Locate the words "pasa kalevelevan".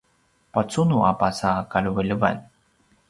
1.21-2.37